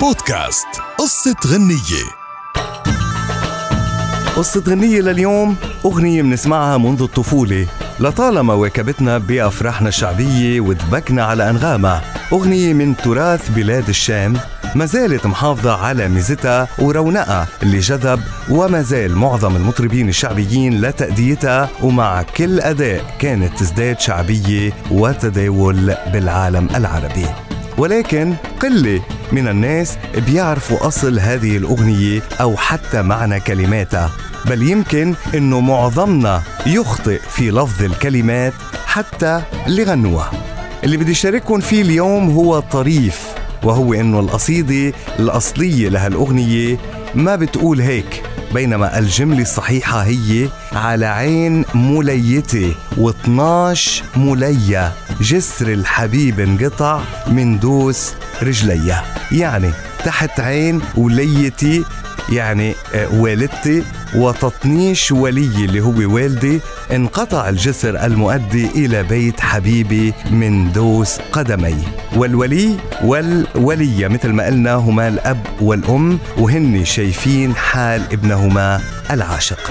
بودكاست. 0.00 0.66
قصة 0.98 1.36
غنية. 1.46 2.04
قصة 4.36 4.62
غنية 4.68 5.00
لليوم 5.00 5.56
أغنية 5.84 6.22
بنسمعها 6.22 6.78
منذ 6.78 7.02
الطفولة. 7.02 7.66
لطالما 8.00 8.54
واكبتنا 8.54 9.18
بأفراحنا 9.18 9.88
الشعبية 9.88 10.60
ودبكنا 10.60 11.24
على 11.24 11.50
أنغامها 11.50 12.02
أغنية 12.32 12.72
من 12.74 12.96
تراث 12.96 13.48
بلاد 13.50 13.88
الشام. 13.88 14.36
ما 14.74 14.86
زالت 14.86 15.26
محافظة 15.26 15.72
على 15.72 16.08
ميزتها 16.08 16.68
ورونقها 16.78 17.46
اللي 17.62 17.78
جذب 17.78 18.20
وما 18.50 18.82
زال 18.82 19.16
معظم 19.16 19.56
المطربين 19.56 20.08
الشعبيين 20.08 20.80
لتأديتها 20.80 21.68
ومع 21.82 22.22
كل 22.22 22.60
أداء 22.60 23.16
كانت 23.18 23.58
تزداد 23.58 24.00
شعبية 24.00 24.72
وتداول 24.90 25.94
بالعالم 26.12 26.68
العربي. 26.74 27.26
ولكن 27.78 28.34
قلة 28.62 29.02
من 29.32 29.48
الناس 29.48 29.98
بيعرفوا 30.26 30.86
أصل 30.86 31.18
هذه 31.18 31.56
الأغنية 31.56 32.22
أو 32.40 32.56
حتى 32.56 33.02
معنى 33.02 33.40
كلماتها. 33.40 34.10
بل 34.44 34.62
يمكن 34.62 35.14
أنه 35.34 35.60
معظمنا 35.60 36.42
يخطئ 36.66 37.18
في 37.30 37.50
لفظ 37.50 37.82
الكلمات 37.82 38.52
حتى 38.86 39.42
اللي 39.66 39.82
غنوها 39.82 40.30
اللي 40.84 40.96
بدي 40.96 41.14
شارككم 41.14 41.60
فيه 41.60 41.82
اليوم 41.82 42.30
هو 42.30 42.60
طريف 42.60 43.20
وهو 43.62 43.94
إنه 43.94 44.20
القصيدة 44.20 44.96
الأصلية 45.18 45.88
لهالأغنية 45.88 46.76
ما 47.14 47.36
بتقول 47.36 47.80
هيك 47.80 48.22
بينما 48.54 48.98
الجملة 48.98 49.42
الصحيحة 49.42 50.00
هي 50.00 50.48
على 50.72 51.06
عين 51.06 51.64
مليتي 51.74 52.74
و12 52.96 53.78
ملية. 54.16 54.92
جسر 55.20 55.72
الحبيب 55.72 56.40
انقطع 56.40 57.00
من 57.26 57.58
دوس 57.58 58.14
رجليا 58.42 59.02
يعني 59.32 59.70
تحت 60.04 60.40
عين 60.40 60.80
وليتي 60.96 61.84
يعني 62.32 62.74
آه، 62.94 63.08
والدتي 63.14 63.82
وتطنيش 64.14 65.12
ولي 65.12 65.64
اللي 65.64 65.80
هو 65.80 66.14
والدي. 66.14 66.60
انقطع 66.92 67.48
الجسر 67.48 68.04
المؤدي 68.06 68.66
إلى 68.66 69.02
بيت 69.02 69.40
حبيبي 69.40 70.14
من 70.30 70.72
دوس 70.72 71.18
قدمي. 71.32 71.76
والولي 72.16 72.76
والولية 73.04 74.08
مثل 74.08 74.32
ما 74.32 74.46
قلنا 74.46 74.74
هما 74.74 75.08
الأب 75.08 75.46
والأم 75.60 76.18
وهن 76.38 76.84
شايفين 76.84 77.54
حال 77.54 78.02
ابنهما 78.12 78.80
العاشق. 79.10 79.70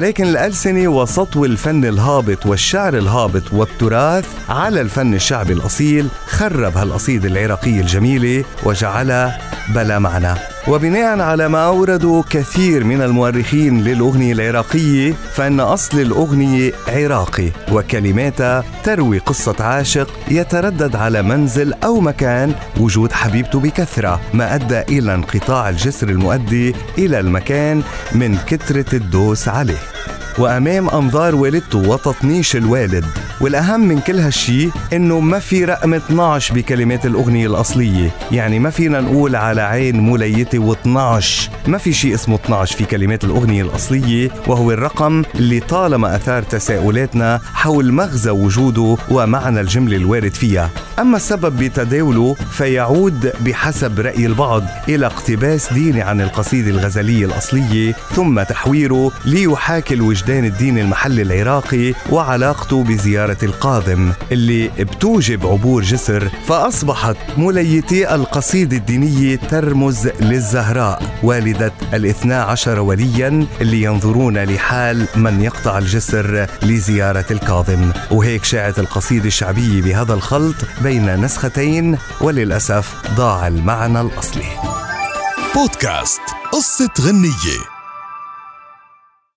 ولكن 0.00 0.24
الألسنة 0.24 0.88
وسطو 0.88 1.44
الفن 1.44 1.84
الهابط 1.84 2.46
والشعر 2.46 2.96
الهابط 2.98 3.52
والتراث 3.52 4.26
على 4.48 4.80
الفن 4.80 5.14
الشعبي 5.14 5.52
الأصيل 5.52 6.08
خرب 6.26 6.76
هالقصيدة 6.76 7.28
العراقية 7.28 7.80
الجميلة 7.80 8.44
وجعلها 8.64 9.38
بلا 9.74 9.98
معنى. 9.98 10.34
وبناء 10.68 11.20
على 11.20 11.48
ما 11.48 11.66
أوردوا 11.66 12.22
كثير 12.30 12.84
من 12.84 13.02
المؤرخين 13.02 13.84
للأغنية 13.84 14.32
العراقية 14.32 15.12
فإن 15.32 15.60
أصل 15.60 16.00
الأغنية 16.00 16.72
عراقي 16.88 17.50
وكلماتها 17.72 18.64
تروي 18.84 19.18
قصة 19.18 19.56
عاشق 19.60 20.10
يتردد 20.30 20.96
على 20.96 21.22
منزل 21.22 21.72
أو 21.72 22.00
مكان 22.00 22.54
وجود 22.80 23.12
حبيبته 23.12 23.60
بكثرة 23.60 24.20
ما 24.34 24.54
أدى 24.54 24.80
إلى 24.80 25.14
انقطاع 25.14 25.68
الجسر 25.68 26.08
المؤدي 26.08 26.74
إلى 26.98 27.20
المكان 27.20 27.82
من 28.12 28.36
كثرة 28.46 28.94
الدوس 28.96 29.48
عليه. 29.48 29.78
وأمام 30.38 30.88
أنظار 30.88 31.34
والدته 31.34 31.88
وتطنيش 31.88 32.56
الوالد 32.56 33.04
والأهم 33.40 33.80
من 33.80 34.00
كل 34.00 34.18
هالشي 34.18 34.68
إنه 34.92 35.20
ما 35.20 35.38
في 35.38 35.64
رقم 35.64 35.94
12 35.94 36.54
بكلمات 36.54 37.06
الأغنية 37.06 37.46
الأصلية. 37.46 38.10
يعني 38.32 38.58
ما 38.58 38.70
فينا 38.70 39.00
نقول 39.00 39.36
على 39.36 39.60
عين 39.62 40.00
موليتي 40.00 40.58
و12 40.58 40.88
ما 41.68 41.78
في 41.78 41.92
شيء 41.92 42.14
اسمه 42.14 42.34
12 42.34 42.76
في 42.76 42.84
كلمات 42.84 43.24
الأغنية 43.24 43.62
الأصلية 43.62 44.30
وهو 44.46 44.72
الرقم 44.72 45.22
اللي 45.34 45.60
طالما 45.60 46.16
أثار 46.16 46.42
تساؤلاتنا 46.42 47.40
حول 47.54 47.92
مغزى 47.92 48.30
وجوده 48.30 48.96
ومعنى 49.10 49.60
الجملة 49.60 49.96
الوارد 49.96 50.34
فيها. 50.34 50.70
أما 50.98 51.16
السبب 51.16 51.56
بتداوله 51.56 52.34
فيعود 52.50 53.32
بحسب 53.40 54.00
رأي 54.00 54.26
البعض 54.26 54.64
إلى 54.88 55.06
اقتباس 55.06 55.72
ديني 55.72 56.02
عن 56.02 56.20
القصيدة 56.20 56.70
الغزلية 56.70 57.26
الأصلية 57.26 57.92
ثم 57.92 58.42
تحويره 58.42 59.12
ليحاكي 59.24 59.94
الوجدان 59.94 60.44
الديني 60.44 60.80
المحلي 60.80 61.22
العراقي 61.22 61.94
وعلاقته 62.10 62.84
بزيارة 62.84 63.29
القاضم 63.42 64.12
اللي 64.32 64.68
بتوجب 64.68 65.46
عبور 65.46 65.82
جسر 65.82 66.28
فأصبحت 66.46 67.16
مليتي 67.36 68.14
القصيدة 68.14 68.76
الدينية 68.76 69.36
ترمز 69.36 70.08
للزهراء 70.20 71.02
والدة 71.22 71.72
الاثنى 71.94 72.34
عشر 72.34 72.80
وليا 72.80 73.46
اللي 73.60 73.82
ينظرون 73.82 74.38
لحال 74.38 75.08
من 75.16 75.42
يقطع 75.42 75.78
الجسر 75.78 76.46
لزيارة 76.62 77.24
الكاظم. 77.30 77.92
وهيك 78.10 78.44
شاعت 78.44 78.78
القصيدة 78.78 79.26
الشعبية 79.26 79.82
بهذا 79.82 80.14
الخلط 80.14 80.56
بين 80.82 81.20
نسختين 81.20 81.98
وللأسف 82.20 82.94
ضاع 83.14 83.46
المعنى 83.46 84.00
الأصلي. 84.00 84.50
بودكاست 85.54 86.20
قصة 86.52 86.90
غنية. 87.00 87.79